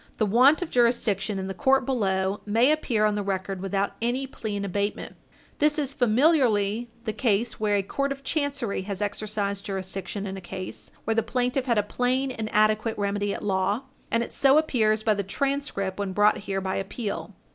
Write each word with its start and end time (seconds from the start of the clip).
The 0.17 0.25
want 0.25 0.63
of 0.63 0.71
jurisdiction 0.71 1.37
in 1.37 1.45
the 1.47 1.53
court 1.53 1.85
below 1.85 2.41
may 2.43 2.71
appear 2.71 3.05
on 3.05 3.13
the 3.13 3.21
record 3.21 3.61
without 3.61 3.91
any 4.01 4.25
plea 4.25 4.55
in 4.55 4.65
abatement. 4.65 5.15
This 5.59 5.77
is 5.77 5.93
familiarly 5.93 6.89
the 7.05 7.13
case 7.13 7.59
where 7.59 7.75
a 7.75 7.83
court 7.83 8.11
of 8.11 8.23
chancery 8.23 8.81
has 8.81 8.99
exercised 8.99 9.63
jurisdiction 9.63 10.25
in 10.25 10.37
a 10.37 10.41
case 10.41 10.89
where 11.03 11.13
the 11.13 11.21
plaintiff 11.21 11.67
had 11.67 11.77
a 11.77 11.83
plain 11.83 12.31
and 12.31 12.49
adequate 12.51 12.97
remedy 12.97 13.31
at 13.31 13.43
law, 13.43 13.83
and 14.09 14.23
it 14.23 14.33
so 14.33 14.57
appears 14.57 15.03
by 15.03 15.13
the 15.13 15.21
transcript 15.21 15.99
when 15.99 16.13
brought 16.13 16.39
here 16.49 16.61
by 16.61 16.77
appeal. 16.77 17.35